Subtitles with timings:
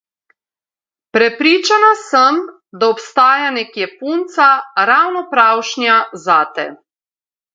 [1.17, 2.39] Prepričana sem,
[2.83, 4.47] da obstaja nekje punca
[4.93, 6.67] ravno pravšnja zate.